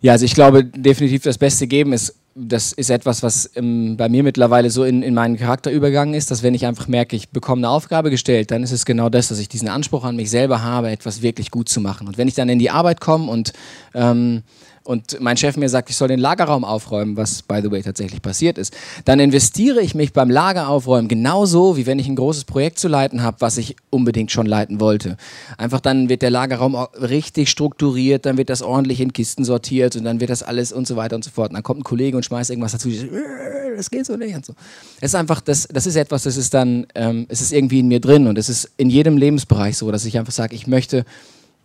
[0.00, 4.08] Ja, also ich glaube definitiv das Beste geben ist das ist etwas, was ähm, bei
[4.08, 7.30] mir mittlerweile so in, in meinen Charakter übergangen ist, dass wenn ich einfach merke, ich
[7.30, 10.30] bekomme eine Aufgabe gestellt, dann ist es genau das, dass ich diesen Anspruch an mich
[10.30, 12.08] selber habe, etwas wirklich gut zu machen.
[12.08, 13.52] Und wenn ich dann in die Arbeit komme und
[13.94, 14.42] ähm,
[14.84, 18.20] und mein Chef mir sagt, ich soll den Lagerraum aufräumen, was by the way tatsächlich
[18.20, 18.74] passiert ist,
[19.06, 23.22] dann investiere ich mich beim Lageraufräumen genauso, wie wenn ich ein großes Projekt zu leiten
[23.22, 25.16] habe, was ich unbedingt schon leiten wollte.
[25.56, 30.04] Einfach dann wird der Lagerraum richtig strukturiert, dann wird das ordentlich in Kisten sortiert und
[30.04, 31.50] dann wird das alles und so weiter und so fort.
[31.50, 34.44] Und dann kommt ein Kollege und schmeißt irgendwas dazu, äh, das geht so nicht und
[34.44, 34.52] so.
[35.00, 37.88] Es ist einfach, das, das ist etwas, das ist dann, ähm, es ist irgendwie in
[37.88, 41.06] mir drin und es ist in jedem Lebensbereich so, dass ich einfach sage, ich möchte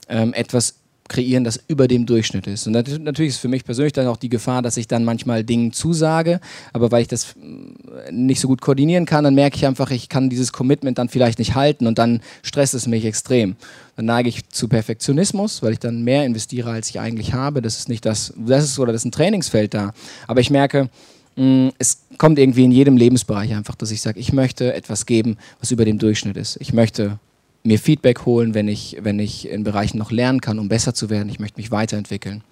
[0.08, 0.76] ähm, etwas
[1.10, 2.68] kreieren, das über dem Durchschnitt ist.
[2.68, 5.74] Und natürlich ist für mich persönlich dann auch die Gefahr, dass ich dann manchmal Dingen
[5.74, 6.40] zusage,
[6.72, 7.74] aber weil ich das mm,
[8.12, 11.40] nicht so gut koordinieren kann, dann merke ich einfach, ich kann dieses Commitment dann vielleicht
[11.40, 13.56] nicht halten und dann stresst es mich extrem.
[13.96, 17.62] Dann neige ich zu Perfektionismus, weil ich dann mehr investiere, als ich eigentlich habe.
[17.62, 19.94] Das ist nicht das, das ist oder das ist ein Trainingsfeld da.
[20.28, 20.90] Aber ich merke,
[21.36, 25.38] mm, es kommt irgendwie in jedem Lebensbereich einfach, dass ich sage, ich möchte etwas geben,
[25.60, 26.58] was über dem Durchschnitt ist.
[26.62, 27.20] Ich möchte
[27.64, 31.10] mir Feedback holen, wenn ich, wenn ich in Bereichen noch lernen kann, um besser zu
[31.10, 31.30] werden.
[31.30, 32.44] Ich möchte mich weiterentwickeln.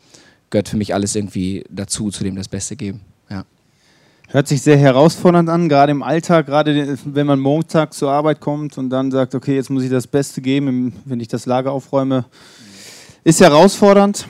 [0.50, 3.02] Gehört für mich alles irgendwie dazu, zu dem das Beste geben.
[3.30, 3.46] Ja.
[4.30, 8.78] Hört sich sehr herausfordernd an, gerade im Alltag, gerade wenn man Montag zur Arbeit kommt
[8.78, 12.26] und dann sagt, okay, jetzt muss ich das Beste geben, wenn ich das Lager aufräume.
[13.24, 14.28] Ist herausfordernd.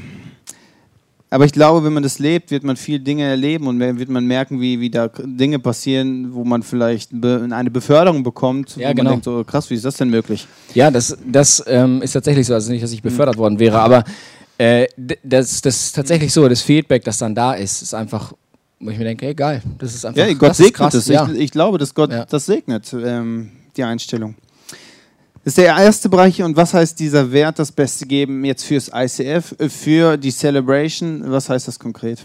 [1.29, 4.25] Aber ich glaube, wenn man das lebt, wird man viel Dinge erleben und wird man
[4.25, 8.77] merken, wie, wie da Dinge passieren, wo man vielleicht eine Beförderung bekommt.
[8.77, 9.11] Ja, genau.
[9.11, 10.47] Denkt, so, krass, wie ist das denn möglich?
[10.73, 12.53] Ja, das, das ähm, ist tatsächlich so.
[12.53, 13.39] Also nicht, dass ich befördert mhm.
[13.39, 14.05] worden wäre, aber
[14.57, 16.47] äh, das, das ist tatsächlich so.
[16.47, 18.33] Das Feedback, das dann da ist, ist einfach
[18.79, 21.07] wo ich mir denke, hey, geil, das ist einfach Ja, Gott segnet es.
[21.07, 21.27] Ja.
[21.31, 22.25] Ich, ich glaube, dass Gott Ja.
[22.25, 24.35] das segnet, ähm, die Einstellung.
[25.47, 26.43] Das ist der erste Bereich.
[26.43, 31.23] Und was heißt dieser Wert, das Beste geben jetzt fürs ICF, für die Celebration?
[31.31, 32.19] Was heißt das konkret?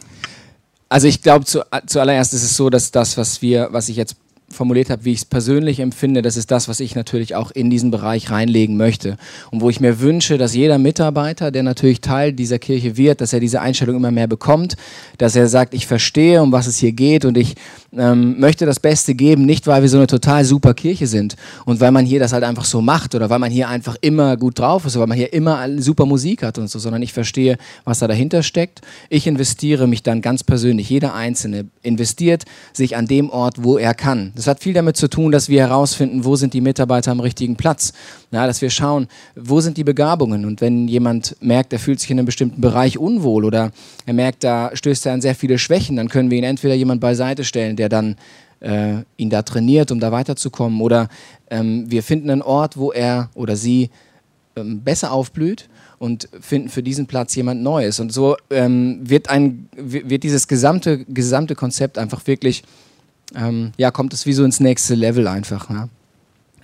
[0.89, 4.17] Also ich glaube, zu, zuallererst ist es so, dass das, was wir, was ich jetzt
[4.53, 7.71] formuliert habe, wie ich es persönlich empfinde, das ist das, was ich natürlich auch in
[7.71, 9.17] diesen Bereich reinlegen möchte.
[9.51, 13.33] Und wo ich mir wünsche, dass jeder Mitarbeiter, der natürlich Teil dieser Kirche wird, dass
[13.33, 14.77] er diese Einstellung immer mehr bekommt,
[15.19, 17.55] dass er sagt, ich verstehe, um was es hier geht und ich
[17.97, 21.81] ähm, möchte das Beste geben, nicht weil wir so eine total super Kirche sind und
[21.81, 24.59] weil man hier das halt einfach so macht oder weil man hier einfach immer gut
[24.59, 27.59] drauf ist oder weil man hier immer super Musik hat und so, sondern ich verstehe,
[27.85, 28.81] was da dahinter steckt.
[29.09, 33.95] Ich investiere mich dann ganz persönlich, jeder Einzelne investiert sich an dem Ort, wo er
[33.95, 34.33] kann.
[34.35, 37.57] Das hat viel damit zu tun, dass wir herausfinden, wo sind die Mitarbeiter am richtigen
[37.57, 37.93] Platz.
[38.31, 40.45] Ja, dass wir schauen, wo sind die Begabungen.
[40.45, 43.73] Und wenn jemand merkt, er fühlt sich in einem bestimmten Bereich unwohl oder
[44.07, 47.01] er merkt, da stößt er an sehr viele Schwächen, dann können wir ihn entweder jemand
[47.01, 48.17] beiseite stellen, der dann
[48.61, 50.81] äh, ihn da trainiert, um da weiterzukommen.
[50.81, 51.09] Oder
[51.51, 53.91] ähm, wir finden einen Ort, wo er oder sie
[54.57, 58.01] ähm, besser aufblüht und finden für diesen Platz jemand Neues.
[58.01, 62.65] Und so ähm, wird, ein, wi- wird dieses gesamte, gesamte Konzept einfach wirklich,
[63.37, 65.71] ähm, ja, kommt es wie so ins nächste Level einfach.
[65.71, 65.89] Ja?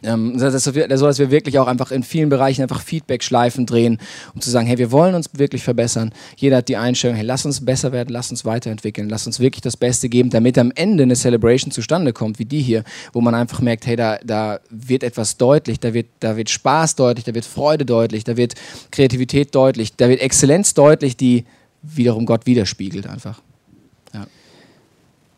[0.02, 3.98] Ähm, dass wir, so, dass wir wirklich auch einfach in vielen Bereichen einfach Feedback-Schleifen drehen,
[4.35, 6.12] um zu sagen, hey, wir wollen uns wirklich verbessern.
[6.37, 9.62] Jeder hat die Einstellung, hey, lass uns besser werden, lass uns weiterentwickeln, lass uns wirklich
[9.62, 13.35] das Beste geben, damit am Ende eine Celebration zustande kommt, wie die hier, wo man
[13.35, 17.35] einfach merkt, hey, da, da wird etwas deutlich, da wird, da wird Spaß deutlich, da
[17.35, 18.54] wird Freude deutlich, da wird
[18.92, 21.44] Kreativität deutlich, da wird Exzellenz deutlich, die
[21.83, 23.40] wiederum Gott widerspiegelt einfach.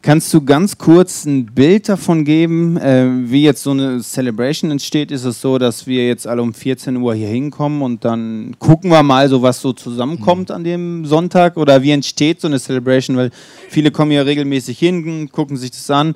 [0.03, 5.11] Kannst du ganz kurz ein Bild davon geben, äh, wie jetzt so eine Celebration entsteht?
[5.11, 8.91] Ist es so, dass wir jetzt alle um 14 Uhr hier hinkommen und dann gucken
[8.91, 11.59] wir mal so, was so zusammenkommt an dem Sonntag?
[11.59, 13.19] Oder wie entsteht so eine Celebration?
[13.19, 13.31] Weil
[13.69, 16.15] viele kommen ja regelmäßig hin, gucken sich das an.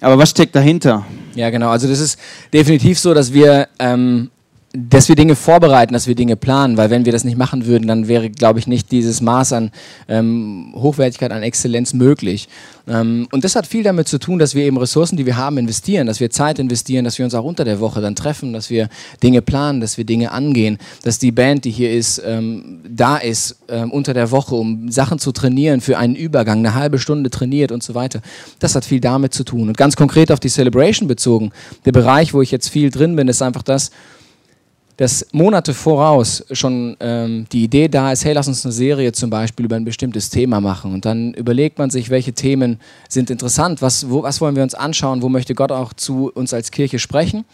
[0.00, 1.04] Aber was steckt dahinter?
[1.34, 1.70] Ja, genau.
[1.70, 2.16] Also das ist
[2.52, 4.30] definitiv so, dass wir, ähm,
[4.72, 7.88] dass wir Dinge vorbereiten, dass wir Dinge planen, weil wenn wir das nicht machen würden,
[7.88, 9.72] dann wäre, glaube ich, nicht dieses Maß an
[10.08, 12.48] ähm, Hochwertigkeit, an Exzellenz möglich.
[12.86, 15.58] Ähm, und das hat viel damit zu tun, dass wir eben Ressourcen, die wir haben,
[15.58, 18.70] investieren, dass wir Zeit investieren, dass wir uns auch unter der Woche dann treffen, dass
[18.70, 18.88] wir
[19.24, 23.56] Dinge planen, dass wir Dinge angehen, dass die Band, die hier ist, ähm, da ist
[23.68, 27.72] ähm, unter der Woche, um Sachen zu trainieren für einen Übergang, eine halbe Stunde trainiert
[27.72, 28.20] und so weiter.
[28.60, 29.66] Das hat viel damit zu tun.
[29.66, 31.50] Und ganz konkret auf die Celebration bezogen,
[31.86, 33.90] der Bereich, wo ich jetzt viel drin bin, ist einfach das,
[35.00, 39.30] dass Monate voraus schon ähm, die Idee da ist, hey, lass uns eine Serie zum
[39.30, 40.92] Beispiel über ein bestimmtes Thema machen.
[40.92, 44.74] Und dann überlegt man sich, welche Themen sind interessant, was, wo, was wollen wir uns
[44.74, 47.46] anschauen, wo möchte Gott auch zu uns als Kirche sprechen.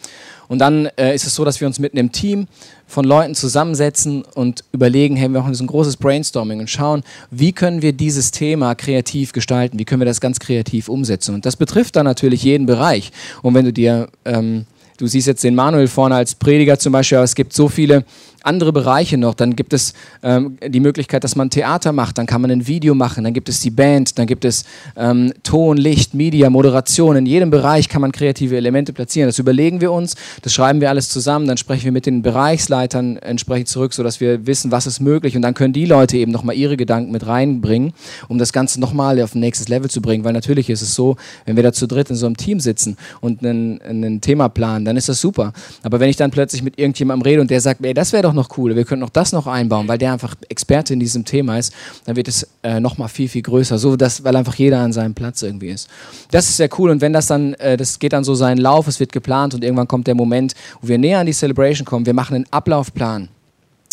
[0.49, 2.47] Und dann äh, ist es so, dass wir uns mit einem Team
[2.85, 7.53] von Leuten zusammensetzen und überlegen, hey, wir machen so ein großes Brainstorming und schauen, wie
[7.53, 11.33] können wir dieses Thema kreativ gestalten, wie können wir das ganz kreativ umsetzen.
[11.33, 13.13] Und das betrifft dann natürlich jeden Bereich.
[13.41, 14.09] Und wenn du dir...
[14.25, 14.65] Ähm,
[14.97, 18.03] Du siehst jetzt den Manuel vorne als Prediger zum Beispiel, aber es gibt so viele
[18.47, 19.35] andere Bereiche noch.
[19.35, 22.95] Dann gibt es ähm, die Möglichkeit, dass man Theater macht, dann kann man ein Video
[22.95, 27.15] machen, dann gibt es die Band, dann gibt es ähm, Ton, Licht, Media, Moderation.
[27.15, 29.27] In jedem Bereich kann man kreative Elemente platzieren.
[29.27, 33.17] Das überlegen wir uns, das schreiben wir alles zusammen, dann sprechen wir mit den Bereichsleitern
[33.17, 35.35] entsprechend zurück, sodass wir wissen, was ist möglich.
[35.35, 37.93] Und dann können die Leute eben nochmal ihre Gedanken mit reinbringen,
[38.27, 40.23] um das Ganze nochmal auf ein nächstes Level zu bringen.
[40.23, 42.97] Weil natürlich ist es so, wenn wir da zu dritt in so einem Team sitzen
[43.21, 45.53] und ein, ein Thema planen, dann ist das super.
[45.83, 48.33] Aber wenn ich dann plötzlich mit irgendjemandem rede und der sagt, ey, das wäre doch
[48.37, 51.57] noch cool, wir könnten noch das noch einbauen, weil der einfach Experte in diesem Thema
[51.57, 51.73] ist,
[52.05, 55.13] dann wird es äh, nochmal viel, viel größer, so dass, weil einfach jeder an seinem
[55.13, 55.89] Platz irgendwie ist.
[56.31, 58.87] Das ist sehr cool und wenn das dann, äh, das geht dann so seinen Lauf,
[58.87, 62.05] es wird geplant und irgendwann kommt der Moment, wo wir näher an die Celebration kommen,
[62.05, 63.29] wir machen einen Ablaufplan.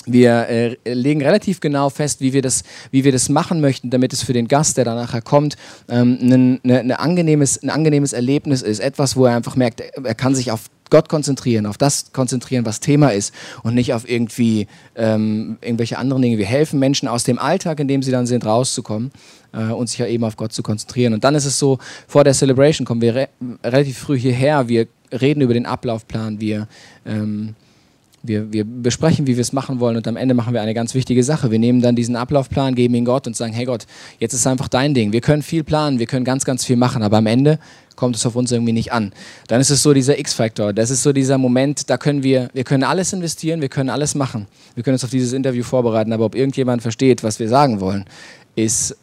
[0.06, 4.12] Wir äh, legen relativ genau fest, wie wir, das, wie wir das machen möchten, damit
[4.12, 5.56] es für den Gast, der da nachher kommt,
[5.88, 8.80] ähm, ein, eine, eine angenehmes, ein angenehmes Erlebnis ist.
[8.80, 12.78] Etwas, wo er einfach merkt, er kann sich auf Gott konzentrieren, auf das konzentrieren, was
[12.78, 16.38] Thema ist und nicht auf irgendwie ähm, irgendwelche anderen Dinge.
[16.38, 19.10] Wir helfen Menschen aus dem Alltag, in dem sie dann sind, rauszukommen
[19.52, 21.12] äh, und sich ja eben auf Gott zu konzentrieren.
[21.12, 23.28] Und dann ist es so, vor der Celebration kommen wir re
[23.64, 26.68] relativ früh hierher, wir reden über den Ablaufplan, wir
[27.04, 27.56] ähm,
[28.24, 30.94] wir, wir besprechen, wie wir es machen wollen und am Ende machen wir eine ganz
[30.94, 31.50] wichtige Sache.
[31.50, 33.86] Wir nehmen dann diesen Ablaufplan, geben ihn Gott und sagen, hey Gott,
[34.18, 35.12] jetzt ist einfach dein Ding.
[35.12, 37.58] Wir können viel planen, wir können ganz, ganz viel machen, aber am Ende
[37.96, 39.12] kommt es auf uns irgendwie nicht an.
[39.46, 42.64] Dann ist es so dieser X-Faktor, das ist so dieser Moment, da können wir, wir
[42.64, 44.46] können alles investieren, wir können alles machen.
[44.74, 48.06] Wir können uns auf dieses Interview vorbereiten, aber ob irgendjemand versteht, was wir sagen wollen,
[48.56, 48.96] ist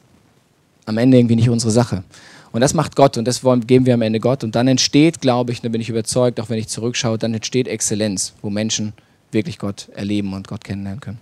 [0.85, 2.03] am Ende irgendwie nicht unsere Sache.
[2.51, 4.43] Und das macht Gott und das geben wir am Ende Gott.
[4.43, 7.67] Und dann entsteht, glaube ich, da bin ich überzeugt, auch wenn ich zurückschaue, dann entsteht
[7.67, 8.93] Exzellenz, wo Menschen
[9.33, 11.19] wirklich Gott erleben und Gott kennenlernen können.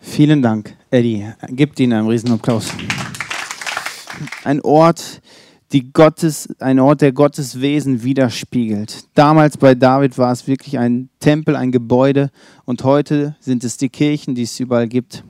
[0.00, 1.26] Vielen Dank, Eddie.
[1.48, 2.38] Gebt ihnen einen riesen
[4.44, 5.20] ein Ort,
[5.72, 9.06] die Gottes, ein Ort, der Gottes Wesen widerspiegelt.
[9.14, 12.30] Damals bei David war es wirklich ein Tempel, ein Gebäude
[12.64, 15.24] und heute sind es die Kirchen, die es überall gibt.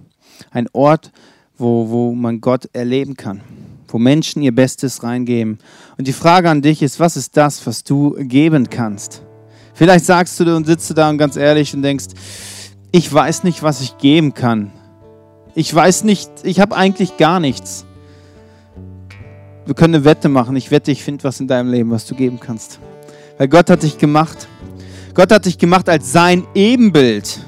[0.51, 1.13] Ein Ort,
[1.57, 3.41] wo, wo man Gott erleben kann,
[3.89, 5.59] wo Menschen ihr Bestes reingeben.
[5.97, 9.24] Und die Frage an dich ist, was ist das, was du geben kannst?
[9.75, 12.07] Vielleicht sagst du und sitzt du da und ganz ehrlich und denkst,
[12.93, 14.71] ich weiß nicht, was ich geben kann.
[15.57, 17.85] Ich weiß nicht, ich habe eigentlich gar nichts.
[19.67, 20.57] Wir können eine Wette machen.
[20.57, 22.79] Ich wette, ich finde was in deinem Leben, was du geben kannst.
[23.39, 24.47] Weil Gott hat dich gemacht.
[25.13, 27.41] Gott hat dich gemacht als sein Ebenbild.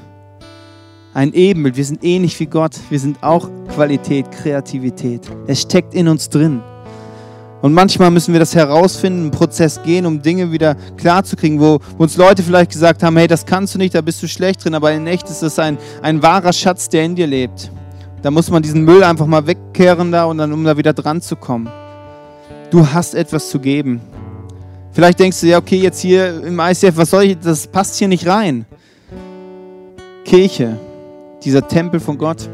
[1.13, 1.77] Ein Ebenbild.
[1.77, 2.75] Wir sind ähnlich wie Gott.
[2.89, 5.21] Wir sind auch Qualität, Kreativität.
[5.47, 6.61] Es steckt in uns drin.
[7.61, 12.03] Und manchmal müssen wir das herausfinden, einen Prozess gehen, um Dinge wieder klarzukriegen, wo, wo
[12.03, 14.75] uns Leute vielleicht gesagt haben, hey, das kannst du nicht, da bist du schlecht drin,
[14.75, 17.71] aber in echt ist es ein, ein wahrer Schatz, der in dir lebt.
[18.21, 21.21] Da muss man diesen Müll einfach mal wegkehren da und dann, um da wieder dran
[21.21, 21.69] zu kommen.
[22.69, 24.01] Du hast etwas zu geben.
[24.91, 28.07] Vielleicht denkst du, ja, okay, jetzt hier im ICF, was soll ich, das passt hier
[28.07, 28.65] nicht rein.
[30.25, 30.77] Kirche,
[31.43, 32.49] dieser Tempel von Gott,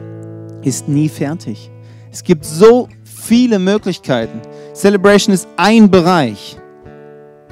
[0.61, 1.71] ist nie fertig.
[2.11, 4.41] Es gibt so viele Möglichkeiten.
[4.73, 6.57] Celebration ist ein Bereich.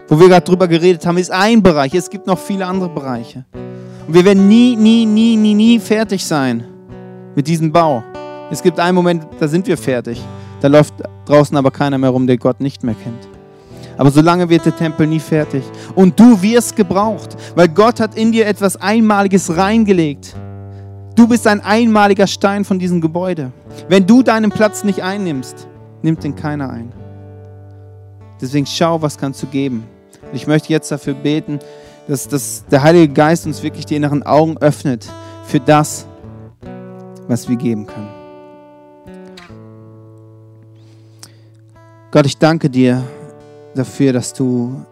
[0.08, 1.94] Wo wir gerade drüber geredet haben, ist ein Bereich.
[1.94, 3.46] Es gibt noch viele andere Bereiche.
[4.08, 6.66] Und wir werden nie, nie, nie, nie, nie fertig sein
[7.36, 8.04] mit diesem Bau.
[8.50, 10.20] Es gibt einen Moment, da sind wir fertig.
[10.62, 13.28] Da läuft draußen aber keiner mehr rum, der Gott nicht mehr kennt.
[13.98, 15.64] Aber solange wird der Tempel nie fertig.
[15.94, 20.36] Und du wirst gebraucht, weil Gott hat in dir etwas Einmaliges reingelegt.
[21.16, 23.52] Du bist ein einmaliger Stein von diesem Gebäude.
[23.88, 25.68] Wenn du deinen Platz nicht einnimmst,
[26.02, 27.01] nimmt den keiner ein.
[28.42, 29.84] Deswegen schau, was kannst du geben.
[30.22, 31.60] Und ich möchte jetzt dafür beten,
[32.08, 35.08] dass, dass der Heilige Geist uns wirklich die inneren Augen öffnet
[35.46, 36.06] für das,
[37.28, 38.10] was wir geben können.
[42.12, 43.04] Gott, ich danke dir
[43.74, 44.86] dafür, dass du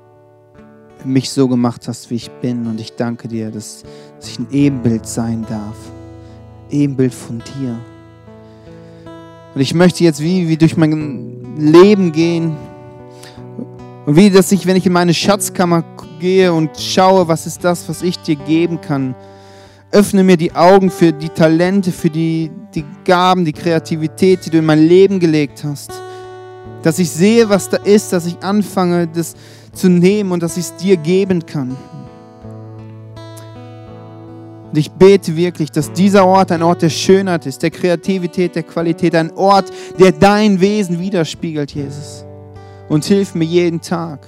[1.03, 2.67] mich so gemacht hast, wie ich bin.
[2.67, 3.83] Und ich danke dir, dass,
[4.19, 5.75] dass ich ein Ebenbild sein darf.
[6.69, 7.77] Ebenbild von dir.
[9.55, 12.55] Und ich möchte jetzt wie, wie durch mein Leben gehen.
[14.09, 15.83] Und wie, dass ich, wenn ich in meine Schatzkammer
[16.19, 19.13] gehe und schaue, was ist das, was ich dir geben kann,
[19.91, 24.57] öffne mir die Augen für die Talente, für die, die Gaben, die Kreativität, die du
[24.57, 25.91] in mein Leben gelegt hast
[26.81, 29.35] dass ich sehe, was da ist, dass ich anfange, das
[29.73, 31.75] zu nehmen und dass ich es dir geben kann.
[34.71, 38.63] Und ich bete wirklich, dass dieser Ort ein Ort der Schönheit ist, der Kreativität, der
[38.63, 42.23] Qualität, ein Ort, der dein Wesen widerspiegelt, Jesus.
[42.89, 44.25] Und hilf mir jeden Tag,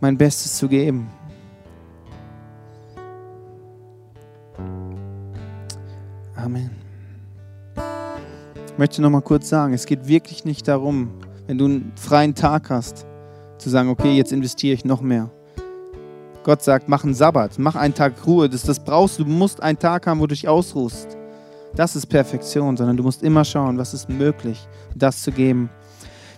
[0.00, 1.08] mein Bestes zu geben.
[6.34, 6.70] Amen.
[8.66, 11.10] Ich möchte noch mal kurz sagen, es geht wirklich nicht darum,
[11.46, 13.06] wenn du einen freien Tag hast,
[13.58, 15.30] zu sagen, okay, jetzt investiere ich noch mehr.
[16.44, 18.48] Gott sagt, mach einen Sabbat, mach einen Tag Ruhe.
[18.48, 19.24] Das, das brauchst du.
[19.24, 21.16] Du musst einen Tag haben, wo du dich ausruhst.
[21.76, 25.70] Das ist Perfektion, sondern du musst immer schauen, was ist möglich, das zu geben.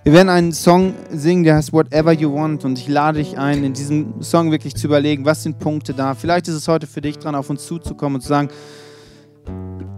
[0.04, 2.66] Wir werden einen Song singen, der heißt Whatever You Want.
[2.66, 6.14] Und ich lade dich ein, in diesem Song wirklich zu überlegen, was sind Punkte da.
[6.14, 8.48] Vielleicht ist es heute für dich dran, auf uns zuzukommen und zu sagen,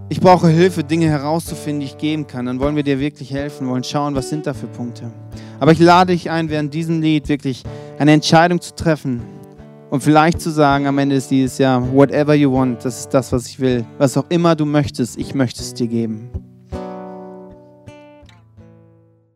[0.09, 2.47] ich brauche Hilfe, Dinge herauszufinden, die ich geben kann.
[2.47, 5.11] Dann wollen wir dir wirklich helfen, wollen schauen, was sind da für Punkte.
[5.59, 7.65] Aber ich lade dich ein, während diesem Lied wirklich
[7.99, 9.23] eine Entscheidung zu treffen
[9.91, 13.33] und vielleicht zu sagen am Ende des Liedes, ja, whatever you want, das ist das,
[13.33, 13.85] was ich will.
[13.99, 16.31] Was auch immer du möchtest, ich möchte es dir geben.